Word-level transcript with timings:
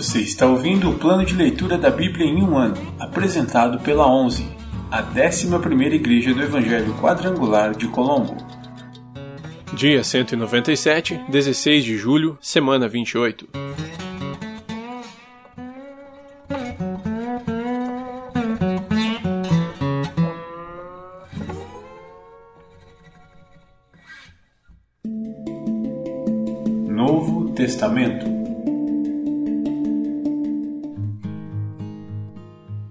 Você 0.00 0.20
está 0.20 0.46
ouvindo 0.46 0.88
o 0.88 0.94
plano 0.94 1.26
de 1.26 1.34
leitura 1.34 1.76
da 1.76 1.90
Bíblia 1.90 2.24
em 2.24 2.42
um 2.42 2.56
ano, 2.56 2.74
apresentado 2.98 3.78
pela 3.80 4.10
11, 4.10 4.46
a 4.90 5.02
11ª 5.02 5.92
Igreja 5.92 6.32
do 6.32 6.42
Evangelho 6.42 6.94
Quadrangular 6.94 7.76
de 7.76 7.86
Colombo. 7.86 8.34
Dia 9.74 10.02
197, 10.02 11.20
16 11.28 11.84
de 11.84 11.98
julho, 11.98 12.38
semana 12.40 12.88
28. 12.88 13.46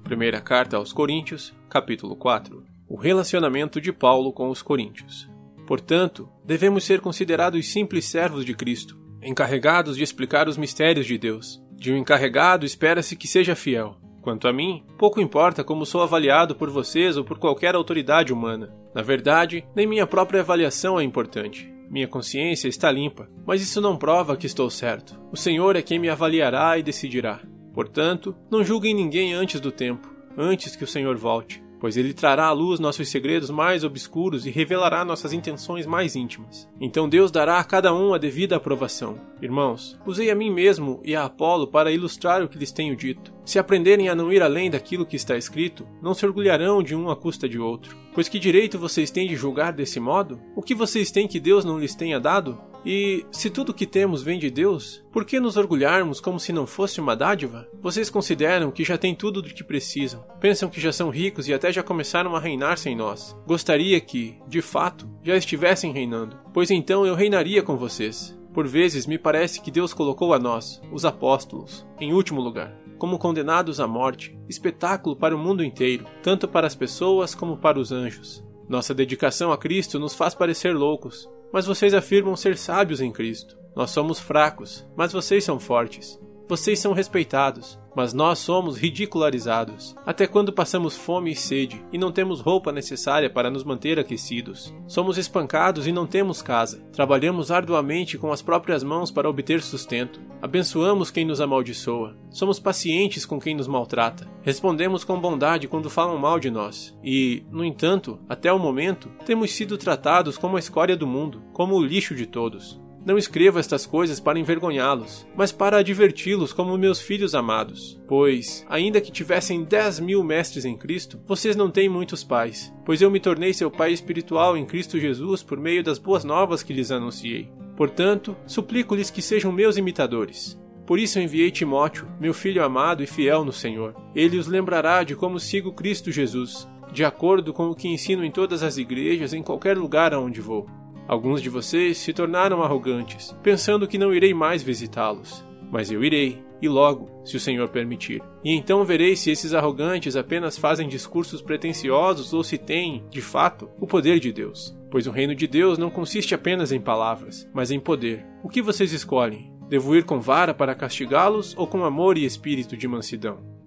Primeira 0.09 0.41
carta 0.41 0.75
aos 0.75 0.91
Coríntios, 0.91 1.53
capítulo 1.69 2.15
4. 2.15 2.63
O 2.87 2.95
relacionamento 2.95 3.79
de 3.79 3.93
Paulo 3.93 4.33
com 4.33 4.49
os 4.49 4.59
coríntios. 4.59 5.29
Portanto, 5.67 6.27
devemos 6.43 6.83
ser 6.83 6.99
considerados 6.99 7.71
simples 7.71 8.05
servos 8.05 8.43
de 8.43 8.55
Cristo, 8.55 8.97
encarregados 9.21 9.95
de 9.95 10.01
explicar 10.01 10.47
os 10.47 10.57
mistérios 10.57 11.05
de 11.05 11.15
Deus. 11.15 11.61
De 11.75 11.93
um 11.93 11.95
encarregado 11.95 12.65
espera-se 12.65 13.15
que 13.15 13.27
seja 13.27 13.55
fiel. 13.55 13.97
Quanto 14.19 14.47
a 14.47 14.51
mim, 14.51 14.83
pouco 14.97 15.21
importa 15.21 15.63
como 15.63 15.85
sou 15.85 16.01
avaliado 16.01 16.55
por 16.55 16.71
vocês 16.71 17.15
ou 17.15 17.23
por 17.23 17.37
qualquer 17.37 17.75
autoridade 17.75 18.33
humana. 18.33 18.73
Na 18.95 19.03
verdade, 19.03 19.63
nem 19.75 19.85
minha 19.85 20.07
própria 20.07 20.41
avaliação 20.41 20.99
é 20.99 21.03
importante. 21.03 21.71
Minha 21.87 22.07
consciência 22.07 22.67
está 22.67 22.91
limpa, 22.91 23.29
mas 23.45 23.61
isso 23.61 23.79
não 23.79 23.95
prova 23.95 24.35
que 24.35 24.47
estou 24.47 24.71
certo. 24.71 25.21
O 25.31 25.37
Senhor 25.37 25.75
é 25.75 25.83
quem 25.83 25.99
me 25.99 26.09
avaliará 26.09 26.79
e 26.79 26.81
decidirá. 26.81 27.41
Portanto, 27.73 28.35
não 28.51 28.63
julguem 28.63 28.93
ninguém 28.93 29.33
antes 29.33 29.61
do 29.61 29.71
tempo, 29.71 30.08
antes 30.37 30.75
que 30.75 30.83
o 30.83 30.87
Senhor 30.87 31.15
volte, 31.17 31.63
pois 31.79 31.95
ele 31.95 32.13
trará 32.13 32.47
à 32.47 32.51
luz 32.51 32.79
nossos 32.79 33.09
segredos 33.09 33.49
mais 33.49 33.83
obscuros 33.83 34.45
e 34.45 34.49
revelará 34.49 35.05
nossas 35.05 35.31
intenções 35.31 35.85
mais 35.85 36.15
íntimas. 36.15 36.67
Então 36.79 37.07
Deus 37.07 37.31
dará 37.31 37.59
a 37.59 37.63
cada 37.63 37.93
um 37.93 38.13
a 38.13 38.17
devida 38.17 38.57
aprovação. 38.57 39.17
Irmãos, 39.41 39.97
usei 40.05 40.29
a 40.29 40.35
mim 40.35 40.51
mesmo 40.51 40.99
e 41.03 41.15
a 41.15 41.23
Apolo 41.23 41.67
para 41.67 41.91
ilustrar 41.91 42.43
o 42.43 42.49
que 42.49 42.57
lhes 42.57 42.71
tenho 42.71 42.95
dito. 42.95 43.33
Se 43.45 43.57
aprenderem 43.57 44.09
a 44.09 44.15
não 44.15 44.31
ir 44.31 44.43
além 44.43 44.69
daquilo 44.69 45.05
que 45.05 45.15
está 45.15 45.37
escrito, 45.37 45.87
não 46.01 46.13
se 46.13 46.25
orgulharão 46.25 46.83
de 46.83 46.95
um 46.95 47.09
à 47.09 47.15
custa 47.15 47.47
de 47.47 47.57
outro. 47.57 47.97
Pois 48.13 48.27
que 48.27 48.39
direito 48.39 48.77
vocês 48.77 49.09
têm 49.09 49.27
de 49.27 49.35
julgar 49.35 49.71
desse 49.71 49.99
modo? 49.99 50.39
O 50.55 50.61
que 50.61 50.75
vocês 50.75 51.09
têm 51.11 51.27
que 51.27 51.39
Deus 51.39 51.63
não 51.63 51.79
lhes 51.79 51.95
tenha 51.95 52.19
dado? 52.19 52.59
E 52.85 53.25
se 53.31 53.49
tudo 53.49 53.69
o 53.69 53.73
que 53.73 53.85
temos 53.85 54.23
vem 54.23 54.39
de 54.39 54.49
Deus, 54.49 55.03
por 55.11 55.25
que 55.25 55.39
nos 55.39 55.57
orgulharmos 55.57 56.21
como 56.21 56.39
se 56.39 56.53
não 56.53 56.65
fosse 56.65 57.01
uma 57.01 57.15
dádiva? 57.15 57.67
Vocês 57.81 58.09
consideram 58.09 58.71
que 58.71 58.83
já 58.83 58.97
têm 58.97 59.13
tudo 59.13 59.41
do 59.41 59.49
que 59.49 59.63
precisam, 59.63 60.23
pensam 60.39 60.69
que 60.69 60.79
já 60.79 60.91
são 60.91 61.09
ricos 61.09 61.47
e 61.47 61.53
até 61.53 61.71
já 61.71 61.83
começaram 61.83 62.35
a 62.35 62.39
reinar 62.39 62.77
sem 62.77 62.95
nós. 62.95 63.35
Gostaria 63.45 63.99
que, 63.99 64.37
de 64.47 64.61
fato, 64.61 65.09
já 65.23 65.35
estivessem 65.35 65.91
reinando, 65.91 66.37
pois 66.53 66.71
então 66.71 67.05
eu 67.05 67.15
reinaria 67.15 67.61
com 67.61 67.75
vocês. 67.75 68.37
Por 68.53 68.67
vezes 68.67 69.05
me 69.05 69.17
parece 69.17 69.61
que 69.61 69.71
Deus 69.71 69.93
colocou 69.93 70.33
a 70.33 70.39
nós, 70.39 70.81
os 70.91 71.05
apóstolos, 71.05 71.85
em 71.99 72.13
último 72.13 72.41
lugar, 72.41 72.75
como 72.97 73.19
condenados 73.19 73.79
à 73.79 73.87
morte, 73.87 74.37
espetáculo 74.47 75.15
para 75.15 75.35
o 75.35 75.39
mundo 75.39 75.63
inteiro, 75.63 76.05
tanto 76.23 76.47
para 76.47 76.65
as 76.65 76.75
pessoas 76.75 77.35
como 77.35 77.57
para 77.57 77.79
os 77.79 77.91
anjos. 77.91 78.43
Nossa 78.67 78.93
dedicação 78.93 79.51
a 79.51 79.57
Cristo 79.57 79.99
nos 79.99 80.13
faz 80.13 80.35
parecer 80.35 80.75
loucos, 80.75 81.29
mas 81.51 81.65
vocês 81.65 81.93
afirmam 81.93 82.35
ser 82.35 82.57
sábios 82.57 83.01
em 83.01 83.11
Cristo. 83.11 83.57
Nós 83.75 83.91
somos 83.91 84.19
fracos, 84.19 84.85
mas 84.95 85.13
vocês 85.13 85.43
são 85.43 85.59
fortes. 85.59 86.19
Vocês 86.49 86.79
são 86.79 86.93
respeitados, 86.93 87.77
mas 87.95 88.11
nós 88.11 88.39
somos 88.39 88.75
ridicularizados. 88.75 89.95
Até 90.03 90.25
quando 90.25 90.51
passamos 90.51 90.97
fome 90.97 91.31
e 91.31 91.35
sede 91.35 91.79
e 91.93 91.97
não 91.97 92.11
temos 92.11 92.41
roupa 92.41 92.71
necessária 92.71 93.29
para 93.29 93.51
nos 93.51 93.63
manter 93.63 93.99
aquecidos. 93.99 94.73
Somos 94.87 95.19
espancados 95.19 95.85
e 95.85 95.91
não 95.91 96.07
temos 96.07 96.41
casa. 96.41 96.83
Trabalhamos 96.91 97.51
arduamente 97.51 98.17
com 98.17 98.31
as 98.31 98.41
próprias 98.41 98.83
mãos 98.83 99.11
para 99.11 99.29
obter 99.29 99.61
sustento. 99.61 100.19
Abençoamos 100.41 101.11
quem 101.11 101.23
nos 101.23 101.39
amaldiçoa. 101.39 102.17
Somos 102.31 102.59
pacientes 102.59 103.27
com 103.27 103.39
quem 103.39 103.55
nos 103.55 103.67
maltrata. 103.67 104.27
Respondemos 104.41 105.03
com 105.03 105.21
bondade 105.21 105.67
quando 105.67 105.87
falam 105.87 106.17
mal 106.17 106.39
de 106.39 106.49
nós. 106.49 106.97
E, 107.03 107.43
no 107.51 107.63
entanto, 107.63 108.19
até 108.27 108.51
o 108.51 108.57
momento, 108.57 109.07
temos 109.23 109.51
sido 109.51 109.77
tratados 109.77 110.35
como 110.35 110.55
a 110.55 110.59
escória 110.59 110.97
do 110.97 111.05
mundo, 111.05 111.43
como 111.53 111.75
o 111.75 111.85
lixo 111.85 112.15
de 112.15 112.25
todos. 112.25 112.81
Não 113.09 113.17
escrevo 113.17 113.57
estas 113.57 113.87
coisas 113.87 114.19
para 114.19 114.37
envergonhá-los, 114.37 115.25
mas 115.35 115.51
para 115.51 115.79
adverti-los 115.79 116.53
como 116.53 116.77
meus 116.77 117.01
filhos 117.01 117.33
amados. 117.33 117.99
Pois, 118.07 118.63
ainda 118.69 119.01
que 119.01 119.11
tivessem 119.11 119.63
dez 119.63 119.99
mil 119.99 120.23
mestres 120.23 120.63
em 120.63 120.77
Cristo, 120.77 121.19
vocês 121.25 121.55
não 121.55 121.71
têm 121.71 121.89
muitos 121.89 122.23
pais, 122.23 122.71
pois 122.85 123.01
eu 123.01 123.09
me 123.09 123.19
tornei 123.19 123.51
seu 123.51 123.71
pai 123.71 123.93
espiritual 123.93 124.55
em 124.55 124.63
Cristo 124.63 124.99
Jesus 124.99 125.41
por 125.41 125.59
meio 125.59 125.83
das 125.83 125.97
boas 125.97 126.23
novas 126.23 126.61
que 126.61 126.71
lhes 126.71 126.91
anunciei. 126.91 127.49
Portanto, 127.75 128.37
suplico-lhes 128.45 129.09
que 129.09 129.23
sejam 129.23 129.51
meus 129.51 129.75
imitadores. 129.75 130.55
Por 130.85 130.99
isso 130.99 131.19
enviei 131.19 131.49
Timóteo, 131.49 132.07
meu 132.19 132.31
filho 132.31 132.63
amado 132.63 133.01
e 133.01 133.07
fiel 133.07 133.43
no 133.43 133.51
Senhor. 133.51 133.95
Ele 134.13 134.37
os 134.37 134.45
lembrará 134.45 135.03
de 135.03 135.15
como 135.15 135.39
sigo 135.39 135.73
Cristo 135.73 136.11
Jesus, 136.11 136.67
de 136.93 137.03
acordo 137.03 137.53
com 137.53 137.71
o 137.71 137.75
que 137.75 137.87
ensino 137.87 138.23
em 138.23 138.29
todas 138.29 138.61
as 138.61 138.77
igrejas 138.77 139.33
em 139.33 139.41
qualquer 139.41 139.75
lugar 139.75 140.13
aonde 140.13 140.39
vou. 140.39 140.67
Alguns 141.09 141.41
de 141.41 141.49
vocês 141.49 141.97
se 141.97 142.13
tornaram 142.13 142.61
arrogantes, 142.61 143.35
pensando 143.41 143.87
que 143.87 143.97
não 143.97 144.13
irei 144.13 144.31
mais 144.31 144.61
visitá-los. 144.61 145.43
Mas 145.71 145.89
eu 145.89 146.03
irei, 146.03 146.39
e 146.61 146.69
logo, 146.69 147.09
se 147.25 147.35
o 147.35 147.39
Senhor 147.39 147.67
permitir. 147.69 148.21
E 148.43 148.53
então 148.53 148.85
verei 148.85 149.15
se 149.15 149.31
esses 149.31 149.55
arrogantes 149.55 150.15
apenas 150.15 150.55
fazem 150.55 150.87
discursos 150.87 151.41
pretensiosos 151.41 152.31
ou 152.31 152.43
se 152.43 152.59
têm, 152.59 153.03
de 153.09 153.23
fato, 153.23 153.67
o 153.79 153.87
poder 153.87 154.19
de 154.19 154.31
Deus. 154.31 154.77
Pois 154.91 155.07
o 155.07 155.11
reino 155.11 155.33
de 155.33 155.47
Deus 155.47 155.79
não 155.79 155.89
consiste 155.89 156.35
apenas 156.35 156.71
em 156.71 156.79
palavras, 156.79 157.49
mas 157.51 157.71
em 157.71 157.79
poder. 157.79 158.23
O 158.43 158.47
que 158.47 158.61
vocês 158.61 158.93
escolhem? 158.93 159.51
Devo 159.67 159.95
ir 159.95 160.03
com 160.03 160.19
vara 160.19 160.53
para 160.53 160.75
castigá-los 160.75 161.57
ou 161.57 161.65
com 161.65 161.83
amor 161.83 162.19
e 162.19 162.25
espírito 162.25 162.77
de 162.77 162.87
mansidão? 162.87 163.58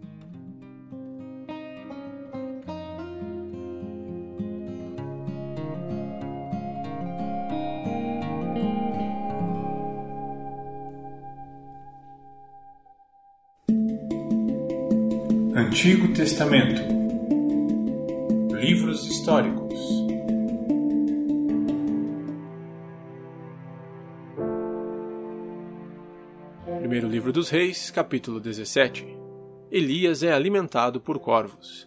Antigo 15.54 16.14
Testamento 16.14 16.80
Livros 18.54 19.06
históricos 19.06 19.78
Primeiro 26.78 27.06
Livro 27.06 27.34
dos 27.34 27.50
Reis, 27.50 27.90
capítulo 27.90 28.40
17 28.40 29.06
Elias 29.70 30.22
é 30.22 30.32
alimentado 30.32 30.98
por 31.02 31.18
corvos. 31.18 31.86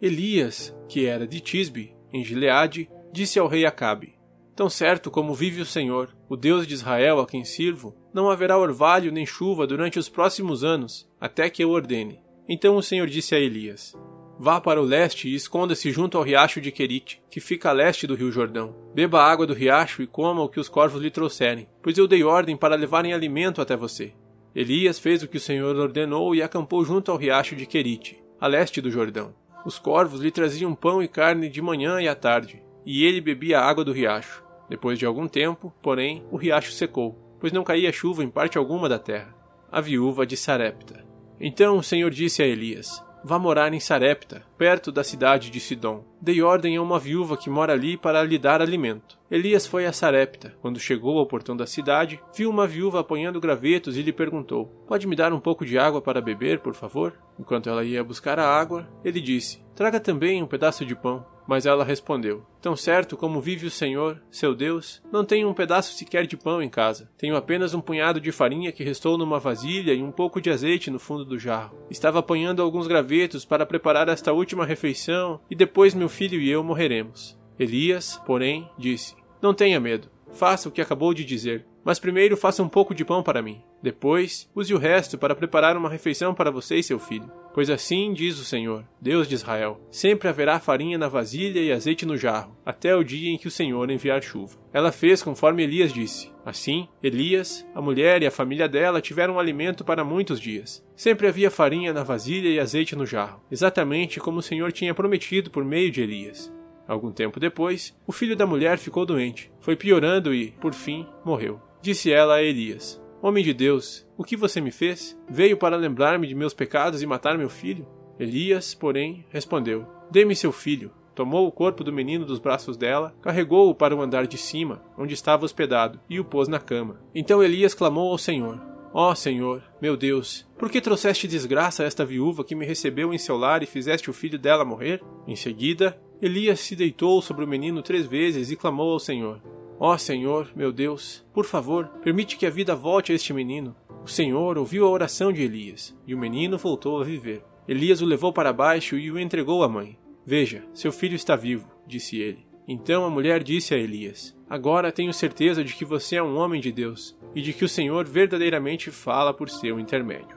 Elias, 0.00 0.72
que 0.88 1.06
era 1.06 1.26
de 1.26 1.40
Tisbe, 1.40 1.92
em 2.12 2.22
Gileade, 2.22 2.88
disse 3.12 3.36
ao 3.36 3.48
rei 3.48 3.66
Acabe: 3.66 4.14
Tão 4.54 4.70
certo 4.70 5.10
como 5.10 5.34
vive 5.34 5.60
o 5.60 5.66
Senhor, 5.66 6.16
o 6.28 6.36
Deus 6.36 6.64
de 6.64 6.74
Israel 6.74 7.18
a 7.18 7.26
quem 7.26 7.44
sirvo, 7.44 7.96
não 8.14 8.30
haverá 8.30 8.56
orvalho 8.56 9.10
nem 9.10 9.26
chuva 9.26 9.66
durante 9.66 9.98
os 9.98 10.08
próximos 10.08 10.62
anos, 10.62 11.10
até 11.20 11.50
que 11.50 11.64
eu 11.64 11.70
ordene. 11.70 12.24
Então 12.48 12.76
o 12.76 12.82
Senhor 12.82 13.06
disse 13.06 13.34
a 13.34 13.38
Elias: 13.38 13.94
Vá 14.38 14.60
para 14.60 14.80
o 14.80 14.84
leste 14.84 15.28
e 15.28 15.34
esconda-se 15.34 15.90
junto 15.90 16.18
ao 16.18 16.24
riacho 16.24 16.60
de 16.60 16.70
Querite, 16.70 17.22
que 17.30 17.40
fica 17.40 17.70
a 17.70 17.72
leste 17.72 18.06
do 18.06 18.14
rio 18.14 18.30
Jordão. 18.30 18.76
Beba 18.94 19.20
a 19.22 19.30
água 19.30 19.46
do 19.46 19.54
riacho 19.54 20.02
e 20.02 20.06
coma 20.06 20.42
o 20.42 20.48
que 20.48 20.60
os 20.60 20.68
corvos 20.68 21.00
lhe 21.00 21.10
trouxerem, 21.10 21.66
pois 21.82 21.96
eu 21.96 22.06
dei 22.06 22.22
ordem 22.22 22.56
para 22.56 22.76
levarem 22.76 23.14
alimento 23.14 23.62
até 23.62 23.74
você. 23.74 24.12
Elias 24.54 24.98
fez 24.98 25.22
o 25.22 25.28
que 25.28 25.38
o 25.38 25.40
Senhor 25.40 25.74
ordenou 25.76 26.34
e 26.34 26.42
acampou 26.42 26.84
junto 26.84 27.10
ao 27.10 27.16
riacho 27.16 27.56
de 27.56 27.64
Querite, 27.64 28.22
a 28.38 28.46
leste 28.46 28.80
do 28.80 28.90
Jordão. 28.90 29.34
Os 29.64 29.78
corvos 29.78 30.20
lhe 30.20 30.30
traziam 30.30 30.74
pão 30.74 31.02
e 31.02 31.08
carne 31.08 31.48
de 31.48 31.62
manhã 31.62 32.00
e 32.00 32.06
à 32.06 32.14
tarde, 32.14 32.62
e 32.84 33.04
ele 33.04 33.20
bebia 33.20 33.58
a 33.58 33.66
água 33.66 33.84
do 33.84 33.92
riacho. 33.92 34.44
Depois 34.68 34.98
de 34.98 35.06
algum 35.06 35.26
tempo, 35.26 35.72
porém, 35.82 36.24
o 36.30 36.36
riacho 36.36 36.72
secou, 36.72 37.36
pois 37.40 37.52
não 37.52 37.64
caía 37.64 37.92
chuva 37.92 38.22
em 38.22 38.28
parte 38.28 38.58
alguma 38.58 38.88
da 38.88 38.98
terra. 38.98 39.34
A 39.72 39.80
viúva 39.80 40.26
de 40.26 40.36
Sarepta. 40.36 41.05
Então 41.40 41.78
o 41.78 41.82
Senhor 41.82 42.10
disse 42.10 42.42
a 42.42 42.46
Elias: 42.46 43.04
Vá 43.28 43.40
morar 43.40 43.74
em 43.74 43.80
Sarepta, 43.80 44.44
perto 44.56 44.92
da 44.92 45.02
cidade 45.02 45.50
de 45.50 45.58
Sidom. 45.58 46.04
Dei 46.20 46.42
ordem 46.42 46.76
a 46.76 46.82
uma 46.82 46.96
viúva 46.96 47.36
que 47.36 47.50
mora 47.50 47.72
ali 47.72 47.96
para 47.96 48.22
lhe 48.22 48.38
dar 48.38 48.62
alimento. 48.62 49.18
Elias 49.28 49.66
foi 49.66 49.84
a 49.84 49.92
Sarepta. 49.92 50.54
Quando 50.62 50.78
chegou 50.78 51.18
ao 51.18 51.26
portão 51.26 51.56
da 51.56 51.66
cidade, 51.66 52.20
viu 52.36 52.48
uma 52.48 52.68
viúva 52.68 53.00
apanhando 53.00 53.40
gravetos 53.40 53.96
e 53.96 54.02
lhe 54.02 54.12
perguntou: 54.12 54.66
Pode 54.86 55.08
me 55.08 55.16
dar 55.16 55.32
um 55.32 55.40
pouco 55.40 55.66
de 55.66 55.76
água 55.76 56.00
para 56.00 56.20
beber, 56.20 56.60
por 56.60 56.74
favor? 56.74 57.14
Enquanto 57.36 57.68
ela 57.68 57.84
ia 57.84 58.04
buscar 58.04 58.38
a 58.38 58.48
água, 58.48 58.88
ele 59.04 59.20
disse: 59.20 59.60
Traga 59.74 59.98
também 59.98 60.40
um 60.40 60.46
pedaço 60.46 60.86
de 60.86 60.94
pão. 60.94 61.26
Mas 61.46 61.66
ela 61.66 61.84
respondeu: 61.84 62.44
Tão 62.60 62.74
certo 62.74 63.16
como 63.16 63.40
vive 63.40 63.66
o 63.66 63.70
Senhor, 63.70 64.20
seu 64.30 64.54
Deus, 64.54 65.02
não 65.12 65.24
tenho 65.24 65.48
um 65.48 65.54
pedaço 65.54 65.94
sequer 65.94 66.26
de 66.26 66.36
pão 66.36 66.60
em 66.60 66.68
casa. 66.68 67.08
Tenho 67.16 67.36
apenas 67.36 67.74
um 67.74 67.80
punhado 67.80 68.20
de 68.20 68.32
farinha 68.32 68.72
que 68.72 68.84
restou 68.84 69.16
numa 69.16 69.38
vasilha 69.38 69.92
e 69.92 70.02
um 70.02 70.10
pouco 70.10 70.40
de 70.40 70.50
azeite 70.50 70.90
no 70.90 70.98
fundo 70.98 71.24
do 71.24 71.38
jarro. 71.38 71.78
Estava 71.90 72.18
apanhando 72.18 72.62
alguns 72.62 72.86
gravetos 72.86 73.44
para 73.44 73.66
preparar 73.66 74.08
esta 74.08 74.32
última 74.32 74.66
refeição 74.66 75.40
e 75.50 75.54
depois 75.54 75.94
meu 75.94 76.08
filho 76.08 76.40
e 76.40 76.50
eu 76.50 76.64
morreremos. 76.64 77.38
Elias, 77.58 78.20
porém, 78.26 78.68
disse: 78.76 79.14
Não 79.40 79.54
tenha 79.54 79.80
medo. 79.80 80.08
Faça 80.32 80.68
o 80.68 80.72
que 80.72 80.82
acabou 80.82 81.14
de 81.14 81.24
dizer. 81.24 81.64
Mas 81.84 82.00
primeiro 82.00 82.36
faça 82.36 82.64
um 82.64 82.68
pouco 82.68 82.92
de 82.92 83.04
pão 83.04 83.22
para 83.22 83.40
mim. 83.40 83.62
Depois, 83.80 84.50
use 84.54 84.74
o 84.74 84.78
resto 84.78 85.16
para 85.16 85.36
preparar 85.36 85.76
uma 85.76 85.88
refeição 85.88 86.34
para 86.34 86.50
você 86.50 86.76
e 86.76 86.82
seu 86.82 86.98
filho. 86.98 87.30
Pois 87.56 87.70
assim 87.70 88.12
diz 88.12 88.38
o 88.38 88.44
Senhor, 88.44 88.84
Deus 89.00 89.26
de 89.26 89.34
Israel: 89.34 89.80
sempre 89.90 90.28
haverá 90.28 90.60
farinha 90.60 90.98
na 90.98 91.08
vasilha 91.08 91.58
e 91.58 91.72
azeite 91.72 92.04
no 92.04 92.14
jarro, 92.14 92.54
até 92.66 92.94
o 92.94 93.02
dia 93.02 93.30
em 93.30 93.38
que 93.38 93.48
o 93.48 93.50
Senhor 93.50 93.90
enviar 93.90 94.22
chuva. 94.22 94.58
Ela 94.74 94.92
fez 94.92 95.22
conforme 95.22 95.62
Elias 95.62 95.90
disse. 95.90 96.30
Assim, 96.44 96.86
Elias, 97.02 97.66
a 97.74 97.80
mulher 97.80 98.22
e 98.22 98.26
a 98.26 98.30
família 98.30 98.68
dela 98.68 99.00
tiveram 99.00 99.40
alimento 99.40 99.86
para 99.86 100.04
muitos 100.04 100.38
dias. 100.38 100.84
Sempre 100.94 101.28
havia 101.28 101.50
farinha 101.50 101.94
na 101.94 102.02
vasilha 102.02 102.50
e 102.50 102.60
azeite 102.60 102.94
no 102.94 103.06
jarro, 103.06 103.40
exatamente 103.50 104.20
como 104.20 104.40
o 104.40 104.42
Senhor 104.42 104.70
tinha 104.70 104.94
prometido 104.94 105.50
por 105.50 105.64
meio 105.64 105.90
de 105.90 106.02
Elias. 106.02 106.52
Algum 106.86 107.10
tempo 107.10 107.40
depois, 107.40 107.96
o 108.06 108.12
filho 108.12 108.36
da 108.36 108.44
mulher 108.44 108.76
ficou 108.76 109.06
doente, 109.06 109.50
foi 109.60 109.74
piorando 109.74 110.34
e, 110.34 110.50
por 110.60 110.74
fim, 110.74 111.06
morreu. 111.24 111.58
Disse 111.80 112.12
ela 112.12 112.34
a 112.34 112.42
Elias: 112.42 113.02
Homem 113.22 113.42
de 113.42 113.54
Deus, 113.54 114.06
o 114.16 114.22
que 114.22 114.36
você 114.36 114.60
me 114.60 114.70
fez? 114.70 115.18
Veio 115.28 115.56
para 115.56 115.76
lembrar-me 115.76 116.26
de 116.26 116.34
meus 116.34 116.52
pecados 116.52 117.02
e 117.02 117.06
matar 117.06 117.38
meu 117.38 117.48
filho? 117.48 117.86
Elias, 118.18 118.74
porém, 118.74 119.24
respondeu: 119.30 119.86
Dê-me 120.10 120.36
seu 120.36 120.52
filho. 120.52 120.90
Tomou 121.14 121.46
o 121.46 121.52
corpo 121.52 121.82
do 121.82 121.92
menino 121.92 122.26
dos 122.26 122.38
braços 122.38 122.76
dela, 122.76 123.14
carregou-o 123.22 123.74
para 123.74 123.96
o 123.96 124.02
andar 124.02 124.26
de 124.26 124.36
cima, 124.36 124.82
onde 124.98 125.14
estava 125.14 125.46
hospedado, 125.46 125.98
e 126.10 126.20
o 126.20 126.24
pôs 126.24 126.46
na 126.46 126.58
cama. 126.58 127.00
Então 127.14 127.42
Elias 127.42 127.72
clamou 127.72 128.10
ao 128.10 128.18
Senhor: 128.18 128.60
Ó 128.92 129.10
oh, 129.10 129.14
Senhor, 129.14 129.62
meu 129.80 129.96
Deus, 129.96 130.46
por 130.58 130.70
que 130.70 130.80
trouxeste 130.80 131.26
desgraça 131.26 131.82
a 131.82 131.86
esta 131.86 132.04
viúva 132.04 132.44
que 132.44 132.54
me 132.54 132.66
recebeu 132.66 133.14
em 133.14 133.18
seu 133.18 133.36
lar 133.36 133.62
e 133.62 133.66
fizeste 133.66 134.10
o 134.10 134.12
filho 134.12 134.38
dela 134.38 134.64
morrer? 134.64 135.02
Em 135.26 135.34
seguida, 135.34 135.98
Elias 136.20 136.60
se 136.60 136.76
deitou 136.76 137.20
sobre 137.22 137.44
o 137.44 137.48
menino 137.48 137.82
três 137.82 138.06
vezes 138.06 138.50
e 138.50 138.56
clamou 138.56 138.92
ao 138.92 139.00
Senhor: 139.00 139.40
Ó 139.78 139.92
oh, 139.92 139.98
Senhor, 139.98 140.50
meu 140.56 140.72
Deus, 140.72 141.24
por 141.34 141.44
favor, 141.44 141.88
permite 142.02 142.36
que 142.36 142.46
a 142.46 142.50
vida 142.50 142.74
volte 142.74 143.12
a 143.12 143.14
este 143.14 143.32
menino. 143.32 143.76
O 144.02 144.08
Senhor 144.08 144.56
ouviu 144.56 144.86
a 144.86 144.90
oração 144.90 145.32
de 145.32 145.42
Elias, 145.42 145.94
e 146.06 146.14
o 146.14 146.18
menino 146.18 146.56
voltou 146.56 147.00
a 147.00 147.04
viver. 147.04 147.42
Elias 147.68 148.00
o 148.00 148.06
levou 148.06 148.32
para 148.32 148.52
baixo 148.52 148.96
e 148.96 149.10
o 149.10 149.18
entregou 149.18 149.62
à 149.62 149.68
mãe. 149.68 149.98
Veja, 150.24 150.64
seu 150.72 150.90
filho 150.90 151.14
está 151.14 151.36
vivo, 151.36 151.68
disse 151.86 152.18
ele. 152.18 152.46
Então 152.66 153.04
a 153.04 153.10
mulher 153.10 153.42
disse 153.42 153.74
a 153.74 153.78
Elias: 153.78 154.36
Agora 154.48 154.90
tenho 154.90 155.12
certeza 155.12 155.62
de 155.62 155.74
que 155.74 155.84
você 155.84 156.16
é 156.16 156.22
um 156.22 156.36
homem 156.36 156.60
de 156.60 156.72
Deus 156.72 157.16
e 157.34 157.42
de 157.42 157.52
que 157.52 157.64
o 157.64 157.68
Senhor 157.68 158.06
verdadeiramente 158.06 158.90
fala 158.90 159.34
por 159.34 159.50
seu 159.50 159.78
intermédio. 159.78 160.35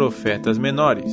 Profetas 0.00 0.56
Menores 0.56 1.12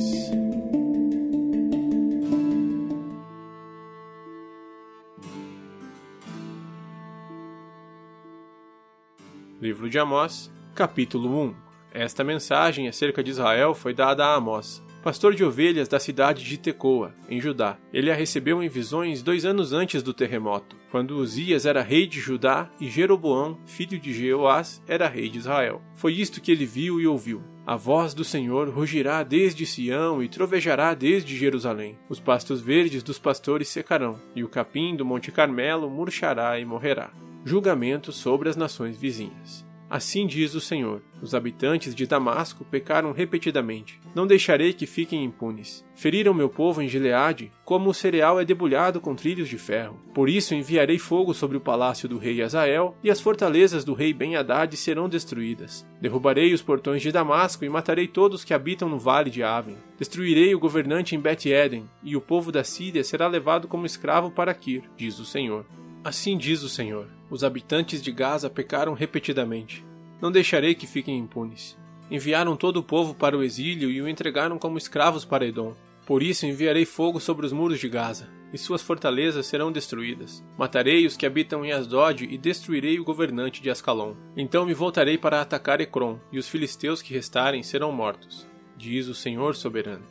Livro 9.60 9.90
de 9.90 9.98
Amós, 9.98 10.50
capítulo 10.74 11.28
1 11.38 11.54
Esta 11.92 12.24
mensagem 12.24 12.88
acerca 12.88 13.22
de 13.22 13.30
Israel 13.30 13.74
foi 13.74 13.92
dada 13.92 14.24
a 14.24 14.34
Amós, 14.36 14.82
pastor 15.02 15.34
de 15.34 15.44
ovelhas 15.44 15.86
da 15.86 16.00
cidade 16.00 16.42
de 16.42 16.56
Tecoa, 16.56 17.14
em 17.28 17.38
Judá. 17.42 17.76
Ele 17.92 18.10
a 18.10 18.14
recebeu 18.14 18.62
em 18.62 18.70
visões 18.70 19.22
dois 19.22 19.44
anos 19.44 19.74
antes 19.74 20.02
do 20.02 20.14
terremoto, 20.14 20.76
quando 20.90 21.18
Uzias 21.18 21.66
era 21.66 21.82
rei 21.82 22.06
de 22.06 22.20
Judá 22.20 22.70
e 22.80 22.88
Jeroboão, 22.88 23.58
filho 23.66 24.00
de 24.00 24.14
Jeoás, 24.14 24.82
era 24.88 25.06
rei 25.06 25.28
de 25.28 25.36
Israel. 25.36 25.82
Foi 25.94 26.14
isto 26.14 26.40
que 26.40 26.50
ele 26.50 26.64
viu 26.64 26.98
e 26.98 27.06
ouviu. 27.06 27.42
A 27.68 27.76
voz 27.76 28.14
do 28.14 28.24
Senhor 28.24 28.70
rugirá 28.70 29.22
desde 29.22 29.66
Sião 29.66 30.22
e 30.22 30.28
trovejará 30.30 30.94
desde 30.94 31.36
Jerusalém. 31.36 31.98
Os 32.08 32.18
pastos 32.18 32.62
verdes 32.62 33.02
dos 33.02 33.18
pastores 33.18 33.68
secarão, 33.68 34.18
e 34.34 34.42
o 34.42 34.48
capim 34.48 34.96
do 34.96 35.04
Monte 35.04 35.30
Carmelo 35.30 35.90
murchará 35.90 36.58
e 36.58 36.64
morrerá. 36.64 37.10
Julgamento 37.44 38.10
sobre 38.10 38.48
as 38.48 38.56
nações 38.56 38.96
vizinhas. 38.96 39.67
Assim 39.90 40.26
diz 40.26 40.54
o 40.54 40.60
Senhor: 40.60 41.00
os 41.22 41.34
habitantes 41.34 41.94
de 41.94 42.06
Damasco 42.06 42.64
pecaram 42.64 43.12
repetidamente. 43.12 44.00
Não 44.14 44.26
deixarei 44.26 44.72
que 44.72 44.86
fiquem 44.86 45.24
impunes. 45.24 45.84
Feriram 45.94 46.34
meu 46.34 46.48
povo 46.48 46.82
em 46.82 46.88
Gileade, 46.88 47.50
como 47.64 47.90
o 47.90 47.94
cereal 47.94 48.38
é 48.38 48.44
debulhado 48.44 49.00
com 49.00 49.14
trilhos 49.14 49.48
de 49.48 49.56
ferro. 49.56 49.98
Por 50.14 50.28
isso 50.28 50.54
enviarei 50.54 50.98
fogo 50.98 51.32
sobre 51.32 51.56
o 51.56 51.60
palácio 51.60 52.08
do 52.08 52.18
rei 52.18 52.42
Azael, 52.42 52.96
e 53.02 53.10
as 53.10 53.20
fortalezas 53.20 53.84
do 53.84 53.94
rei 53.94 54.12
Ben-Hadad 54.12 54.76
serão 54.76 55.08
destruídas. 55.08 55.86
Derrubarei 56.00 56.52
os 56.52 56.62
portões 56.62 57.02
de 57.02 57.10
Damasco 57.10 57.64
e 57.64 57.68
matarei 57.68 58.06
todos 58.06 58.44
que 58.44 58.54
habitam 58.54 58.88
no 58.88 58.98
vale 58.98 59.30
de 59.30 59.42
Aven. 59.42 59.76
Destruirei 59.98 60.54
o 60.54 60.58
governante 60.58 61.16
em 61.16 61.20
Bet-Eden, 61.20 61.88
e 62.02 62.14
o 62.14 62.20
povo 62.20 62.52
da 62.52 62.62
Síria 62.62 63.02
será 63.02 63.26
levado 63.26 63.66
como 63.66 63.86
escravo 63.86 64.30
para 64.30 64.54
Kir, 64.54 64.82
diz 64.96 65.18
o 65.18 65.24
Senhor. 65.24 65.64
Assim 66.04 66.38
diz 66.38 66.62
o 66.62 66.68
Senhor: 66.68 67.08
os 67.30 67.42
habitantes 67.42 68.02
de 68.02 68.12
Gaza 68.12 68.48
pecaram 68.48 68.94
repetidamente. 68.94 69.84
Não 70.20 70.32
deixarei 70.32 70.74
que 70.74 70.86
fiquem 70.86 71.18
impunes. 71.18 71.76
Enviaram 72.10 72.56
todo 72.56 72.78
o 72.78 72.82
povo 72.82 73.14
para 73.14 73.36
o 73.36 73.42
exílio 73.42 73.90
e 73.90 74.00
o 74.00 74.08
entregaram 74.08 74.58
como 74.58 74.78
escravos 74.78 75.24
para 75.24 75.46
Edom. 75.46 75.74
Por 76.06 76.22
isso 76.22 76.46
enviarei 76.46 76.86
fogo 76.86 77.20
sobre 77.20 77.44
os 77.44 77.52
muros 77.52 77.78
de 77.78 77.88
Gaza, 77.88 78.30
e 78.50 78.56
suas 78.56 78.80
fortalezas 78.80 79.46
serão 79.46 79.70
destruídas. 79.70 80.42
Matarei 80.56 81.04
os 81.04 81.16
que 81.18 81.26
habitam 81.26 81.64
em 81.64 81.72
Asdod 81.72 82.24
e 82.24 82.38
destruirei 82.38 82.98
o 82.98 83.04
governante 83.04 83.60
de 83.60 83.68
Ascalon. 83.68 84.14
Então 84.34 84.64
me 84.64 84.72
voltarei 84.72 85.18
para 85.18 85.42
atacar 85.42 85.82
Ecrom, 85.82 86.18
e 86.32 86.38
os 86.38 86.48
filisteus 86.48 87.02
que 87.02 87.12
restarem 87.12 87.62
serão 87.62 87.92
mortos. 87.92 88.46
Diz 88.74 89.06
o 89.06 89.14
Senhor 89.14 89.54
soberano. 89.54 90.06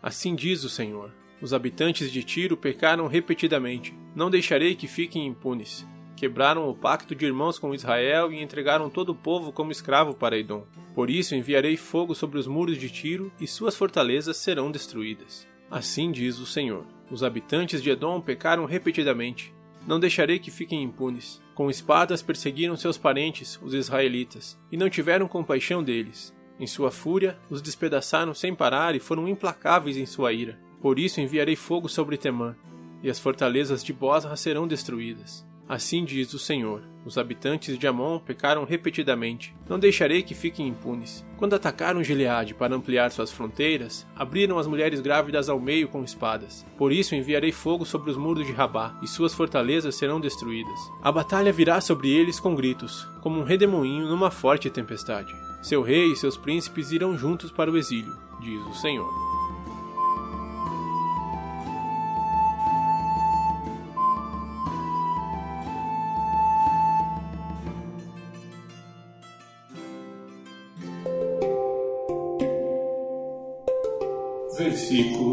Assim 0.00 0.36
diz 0.36 0.62
o 0.62 0.68
Senhor: 0.68 1.12
os 1.42 1.52
habitantes 1.52 2.10
de 2.10 2.22
Tiro 2.22 2.56
pecaram 2.56 3.08
repetidamente. 3.08 3.92
Não 4.14 4.30
deixarei 4.30 4.76
que 4.76 4.86
fiquem 4.86 5.26
impunes. 5.26 5.84
Quebraram 6.16 6.68
o 6.68 6.74
pacto 6.74 7.16
de 7.16 7.26
irmãos 7.26 7.58
com 7.58 7.74
Israel 7.74 8.32
e 8.32 8.40
entregaram 8.40 8.88
todo 8.88 9.08
o 9.08 9.14
povo 9.14 9.50
como 9.50 9.72
escravo 9.72 10.14
para 10.14 10.38
Edom. 10.38 10.64
Por 10.94 11.10
isso 11.10 11.34
enviarei 11.34 11.76
fogo 11.76 12.14
sobre 12.14 12.38
os 12.38 12.46
muros 12.46 12.78
de 12.78 12.88
Tiro 12.88 13.32
e 13.40 13.46
suas 13.48 13.76
fortalezas 13.76 14.36
serão 14.36 14.70
destruídas. 14.70 15.48
Assim 15.68 16.12
diz 16.12 16.38
o 16.38 16.46
Senhor: 16.46 16.86
Os 17.10 17.24
habitantes 17.24 17.82
de 17.82 17.90
Edom 17.90 18.20
pecaram 18.20 18.64
repetidamente. 18.64 19.52
Não 19.84 19.98
deixarei 19.98 20.38
que 20.38 20.50
fiquem 20.50 20.80
impunes. 20.80 21.42
Com 21.56 21.68
espadas 21.68 22.22
perseguiram 22.22 22.76
seus 22.76 22.96
parentes, 22.96 23.58
os 23.60 23.74
israelitas, 23.74 24.56
e 24.70 24.76
não 24.76 24.88
tiveram 24.88 25.26
compaixão 25.26 25.82
deles. 25.82 26.32
Em 26.60 26.68
sua 26.68 26.92
fúria, 26.92 27.36
os 27.50 27.60
despedaçaram 27.60 28.32
sem 28.32 28.54
parar 28.54 28.94
e 28.94 29.00
foram 29.00 29.26
implacáveis 29.26 29.96
em 29.96 30.06
sua 30.06 30.32
ira. 30.32 30.56
Por 30.82 30.98
isso 30.98 31.20
enviarei 31.20 31.54
fogo 31.54 31.88
sobre 31.88 32.18
Temã, 32.18 32.56
e 33.02 33.08
as 33.08 33.20
fortalezas 33.20 33.84
de 33.84 33.92
Bosra 33.92 34.34
serão 34.34 34.66
destruídas. 34.66 35.46
Assim 35.68 36.04
diz 36.04 36.34
o 36.34 36.40
Senhor: 36.40 36.82
os 37.06 37.16
habitantes 37.16 37.78
de 37.78 37.86
Amon 37.86 38.18
pecaram 38.18 38.64
repetidamente. 38.64 39.54
Não 39.68 39.78
deixarei 39.78 40.22
que 40.22 40.34
fiquem 40.34 40.66
impunes. 40.66 41.24
Quando 41.36 41.54
atacaram 41.54 42.02
Gileade 42.02 42.52
para 42.52 42.74
ampliar 42.74 43.10
suas 43.12 43.30
fronteiras, 43.30 44.06
abriram 44.14 44.58
as 44.58 44.66
mulheres 44.66 45.00
grávidas 45.00 45.48
ao 45.48 45.60
meio 45.60 45.88
com 45.88 46.02
espadas. 46.02 46.66
Por 46.76 46.92
isso 46.92 47.14
enviarei 47.14 47.52
fogo 47.52 47.86
sobre 47.86 48.10
os 48.10 48.16
muros 48.16 48.46
de 48.46 48.52
Rabá, 48.52 48.98
e 49.02 49.06
suas 49.06 49.32
fortalezas 49.32 49.94
serão 49.94 50.20
destruídas. 50.20 50.78
A 51.00 51.12
batalha 51.12 51.52
virá 51.52 51.80
sobre 51.80 52.10
eles 52.10 52.40
com 52.40 52.56
gritos, 52.56 53.06
como 53.20 53.40
um 53.40 53.44
redemoinho 53.44 54.08
numa 54.08 54.32
forte 54.32 54.68
tempestade. 54.68 55.32
Seu 55.62 55.80
rei 55.80 56.12
e 56.12 56.16
seus 56.16 56.36
príncipes 56.36 56.90
irão 56.90 57.16
juntos 57.16 57.52
para 57.52 57.70
o 57.70 57.78
exílio, 57.78 58.12
diz 58.40 58.60
o 58.66 58.74
Senhor. 58.74 59.41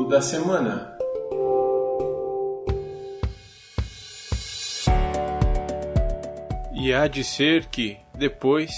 Da 0.10 0.20
semana. 0.20 0.98
E 6.74 6.92
há 6.92 7.08
de 7.08 7.24
ser 7.24 7.66
que, 7.66 7.98
depois, 8.16 8.72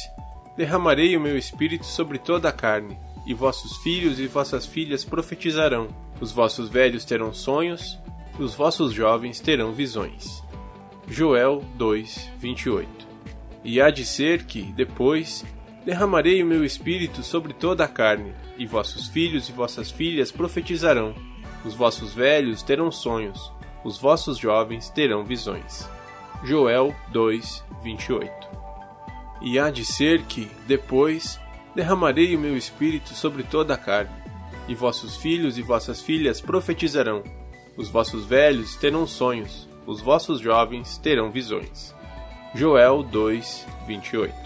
derramarei 0.57 1.15
o 1.15 1.21
meu 1.21 1.37
espírito 1.37 1.85
sobre 1.85 2.17
toda 2.17 2.49
a 2.49 2.51
carne, 2.51 2.99
e 3.25 3.33
vossos 3.33 3.77
filhos 3.77 4.19
e 4.19 4.27
vossas 4.27 4.65
filhas 4.65 5.05
profetizarão, 5.05 5.87
os 6.19 6.33
vossos 6.33 6.67
velhos 6.67 7.05
terão 7.05 7.33
sonhos, 7.33 7.97
os 8.37 8.53
vossos 8.53 8.91
jovens 8.91 9.39
terão 9.39 9.71
visões. 9.71 10.43
Joel 11.07 11.63
2, 11.77 12.29
28 12.39 13.07
E 13.63 13.79
há 13.79 13.89
de 13.89 14.05
ser 14.05 14.43
que, 14.43 14.63
depois, 14.73 15.45
derramarei 15.85 16.43
o 16.43 16.45
meu 16.45 16.63
espírito 16.63 17.23
sobre 17.23 17.53
toda 17.53 17.83
a 17.83 17.87
carne, 17.87 18.33
e 18.57 18.65
vossos 18.65 19.07
filhos 19.07 19.49
e 19.49 19.51
vossas 19.51 19.89
filhas 19.89 20.31
profetizarão, 20.31 21.15
os 21.65 21.73
vossos 21.73 22.13
velhos 22.13 22.61
terão 22.61 22.91
sonhos, 22.91 23.51
os 23.83 23.97
vossos 23.97 24.37
jovens 24.37 24.89
terão 24.89 25.23
visões. 25.23 25.89
Joel 26.43 26.95
2, 27.11 27.63
28 27.83 28.31
E 29.41 29.59
há 29.59 29.69
de 29.69 29.85
ser 29.85 30.23
que, 30.23 30.49
depois, 30.67 31.39
derramarei 31.75 32.35
o 32.35 32.39
meu 32.39 32.57
espírito 32.57 33.13
sobre 33.13 33.43
toda 33.43 33.73
a 33.73 33.77
carne, 33.77 34.21
e 34.67 34.75
vossos 34.75 35.17
filhos 35.17 35.57
e 35.57 35.61
vossas 35.61 36.01
filhas 36.01 36.39
profetizarão, 36.39 37.23
os 37.75 37.89
vossos 37.89 38.25
velhos 38.25 38.75
terão 38.75 39.07
sonhos, 39.07 39.67
os 39.85 40.01
vossos 40.01 40.39
jovens 40.39 40.97
terão 40.97 41.31
visões. 41.31 41.95
Joel 42.53 43.01
2, 43.01 43.65
28 43.87 44.40